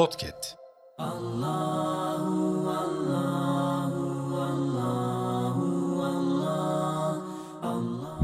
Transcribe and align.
Podcast. 0.00 0.56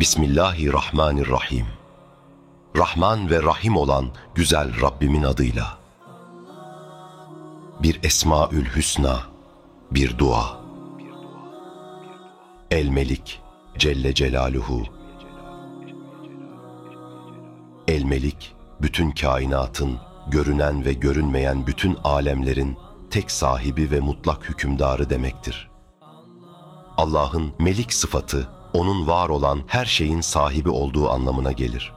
Bismillahirrahmanirrahim. 0.01 1.67
Rahman 2.77 3.31
ve 3.31 3.43
Rahim 3.43 3.77
olan 3.77 4.07
güzel 4.35 4.81
Rabbimin 4.83 5.23
adıyla. 5.23 5.79
Bir 7.82 8.00
Esmaül 8.02 8.64
Hüsna, 8.64 9.20
bir 9.90 10.18
dua. 10.18 10.61
El 12.70 12.88
Melik 12.88 13.40
Celle 13.79 14.14
Celaluhu. 14.14 14.82
El 17.88 18.02
Melik, 18.02 18.54
bütün 18.80 19.11
kainatın, 19.11 20.05
görünen 20.30 20.84
ve 20.84 20.93
görünmeyen 20.93 21.66
bütün 21.66 21.96
alemlerin 22.04 22.76
tek 23.11 23.30
sahibi 23.30 23.90
ve 23.90 24.00
mutlak 24.00 24.48
hükümdarı 24.48 25.11
demektir. 25.11 25.71
Allah'ın 26.96 27.53
melik 27.58 27.93
sıfatı, 27.93 28.48
onun 28.72 29.07
var 29.07 29.29
olan 29.29 29.62
her 29.67 29.84
şeyin 29.84 30.20
sahibi 30.20 30.70
olduğu 30.70 31.11
anlamına 31.11 31.53
gelir. 31.53 31.93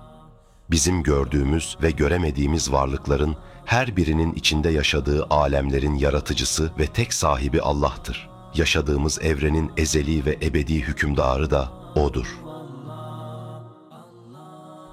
Bizim 0.71 1.03
gördüğümüz 1.03 1.77
ve 1.81 1.91
göremediğimiz 1.91 2.71
varlıkların 2.71 3.35
her 3.65 3.97
birinin 3.97 4.33
içinde 4.33 4.69
yaşadığı 4.69 5.25
alemlerin 5.29 5.95
yaratıcısı 5.95 6.71
ve 6.79 6.87
tek 6.87 7.13
sahibi 7.13 7.61
Allah'tır. 7.61 8.29
Yaşadığımız 8.55 9.19
evrenin 9.21 9.71
ezeli 9.77 10.25
ve 10.25 10.37
ebedi 10.41 10.75
hükümdarı 10.81 11.51
da 11.51 11.71
O'dur. 11.95 12.37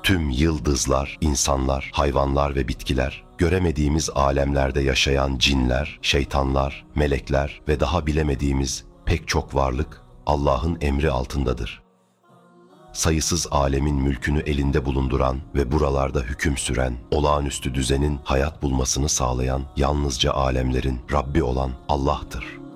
Tüm 0.03 0.31
yıldızlar, 0.31 1.19
insanlar, 1.21 1.91
hayvanlar 1.95 2.55
ve 2.55 2.69
bitkiler, 2.69 3.26
göremediğimiz 3.39 4.11
alemlerde 4.15 4.81
yaşayan 4.81 5.39
cinler, 5.39 5.99
şeytanlar, 6.03 6.87
melekler 6.95 7.61
ve 7.69 7.81
daha 7.81 8.07
bilemediğimiz 8.07 8.85
pek 9.05 9.29
çok 9.29 9.55
varlık 9.55 10.03
Allah'ın 10.27 10.79
emri 10.81 11.11
altındadır. 11.11 11.83
Sayısız 12.93 13.47
alemin 13.51 13.97
mülkünü 13.97 14.41
elinde 14.41 14.85
bulunduran 14.85 15.39
ve 15.55 15.73
buralarda 15.73 16.21
hüküm 16.21 16.57
süren, 16.57 16.95
olağanüstü 17.11 17.75
düzenin 17.75 18.19
hayat 18.25 18.63
bulmasını 18.63 19.09
sağlayan 19.09 19.63
yalnızca 19.77 20.33
alemlerin 20.33 21.01
Rabbi 21.13 21.43
olan 21.43 21.71
Allah'tır. 21.89 22.67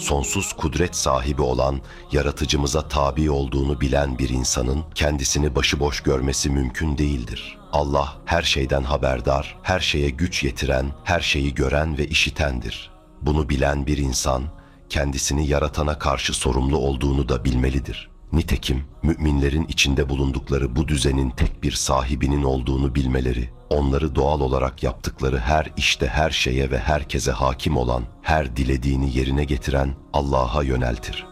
Sonsuz 0.00 0.52
kudret 0.52 0.96
sahibi 0.96 1.42
olan 1.42 1.80
yaratıcımıza 2.12 2.88
tabi 2.88 3.30
olduğunu 3.30 3.80
bilen 3.80 4.18
bir 4.18 4.28
insanın 4.28 4.84
kendisini 4.94 5.54
başıboş 5.54 6.00
görmesi 6.00 6.50
mümkün 6.50 6.98
değildir. 6.98 7.58
Allah 7.72 8.16
her 8.24 8.42
şeyden 8.42 8.82
haberdar, 8.82 9.58
her 9.62 9.80
şeye 9.80 10.10
güç 10.10 10.44
yetiren, 10.44 10.86
her 11.04 11.20
şeyi 11.20 11.54
gören 11.54 11.98
ve 11.98 12.06
işitendir. 12.06 12.90
Bunu 13.22 13.48
bilen 13.48 13.86
bir 13.86 13.98
insan 13.98 14.42
kendisini 14.88 15.48
yaratana 15.48 15.98
karşı 15.98 16.34
sorumlu 16.34 16.78
olduğunu 16.78 17.28
da 17.28 17.44
bilmelidir. 17.44 18.09
Nitekim 18.32 18.84
müminlerin 19.02 19.66
içinde 19.68 20.08
bulundukları 20.08 20.76
bu 20.76 20.88
düzenin 20.88 21.30
tek 21.30 21.62
bir 21.62 21.72
sahibinin 21.72 22.42
olduğunu 22.42 22.94
bilmeleri, 22.94 23.50
onları 23.70 24.14
doğal 24.14 24.40
olarak 24.40 24.82
yaptıkları 24.82 25.38
her 25.38 25.72
işte 25.76 26.06
her 26.06 26.30
şeye 26.30 26.70
ve 26.70 26.78
herkese 26.78 27.32
hakim 27.32 27.76
olan, 27.76 28.02
her 28.22 28.56
dilediğini 28.56 29.16
yerine 29.16 29.44
getiren 29.44 29.94
Allah'a 30.12 30.62
yöneltir. 30.62 31.26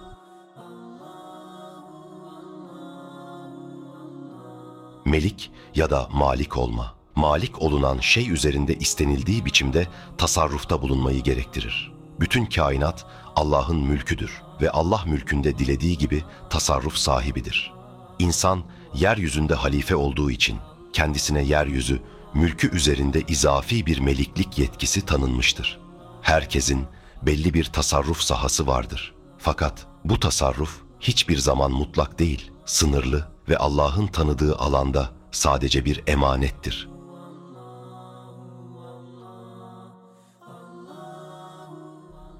Melik 5.05 5.51
ya 5.75 5.91
da 5.91 6.09
malik 6.13 6.57
olma, 6.57 6.95
malik 7.15 7.63
olunan 7.63 7.99
şey 8.01 8.31
üzerinde 8.31 8.75
istenildiği 8.75 9.45
biçimde 9.45 9.87
tasarrufta 10.19 10.83
bulunmayı 10.83 11.23
gerektirir. 11.23 11.93
Bütün 12.21 12.47
kainat 12.47 13.07
Allah'ın 13.39 13.77
mülküdür 13.77 14.43
ve 14.61 14.71
Allah 14.71 15.03
mülkünde 15.07 15.59
dilediği 15.59 15.99
gibi 15.99 16.25
tasarruf 16.51 16.97
sahibidir. 16.97 17.73
İnsan 18.19 18.63
yeryüzünde 18.95 19.55
halife 19.55 19.97
olduğu 19.97 20.31
için 20.31 20.59
kendisine 20.93 21.43
yeryüzü, 21.43 22.03
mülkü 22.35 22.77
üzerinde 22.77 23.23
izafi 23.29 23.87
bir 23.87 23.99
meliklik 23.99 24.59
yetkisi 24.59 25.07
tanınmıştır. 25.07 25.81
Herkesin 26.23 26.87
belli 27.23 27.55
bir 27.55 27.65
tasarruf 27.65 28.21
sahası 28.21 28.67
vardır. 28.67 29.15
Fakat 29.39 29.87
bu 30.05 30.21
tasarruf 30.21 30.81
hiçbir 31.01 31.39
zaman 31.39 31.73
mutlak 31.73 32.19
değil, 32.19 32.51
sınırlı 32.67 33.29
ve 33.49 33.59
Allah'ın 33.59 34.07
tanıdığı 34.07 34.57
alanda 34.57 35.11
sadece 35.31 35.85
bir 35.85 36.03
emanettir. 36.07 36.89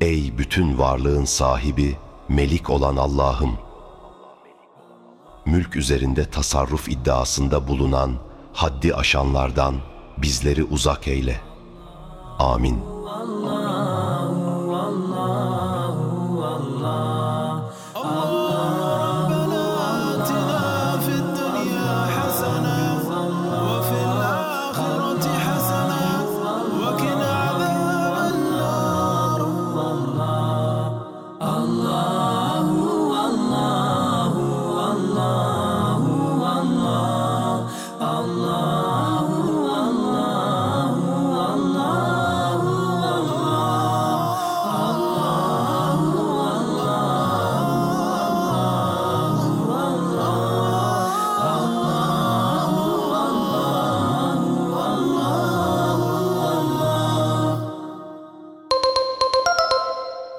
Ey 0.01 0.39
bütün 0.39 0.79
varlığın 0.79 1.25
sahibi, 1.25 1.97
melik 2.29 2.71
olan 2.71 2.97
Allah'ım! 2.97 3.59
Mülk 5.47 5.77
üzerinde 5.77 6.31
tasarruf 6.31 6.89
iddiasında 6.89 7.69
bulunan, 7.69 8.15
haddi 8.53 8.95
aşanlardan 8.95 9.75
bizleri 10.19 10.65
uzak 10.65 11.09
eyle. 11.09 11.41
Amin. 12.39 12.81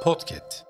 Podcast. 0.01 0.68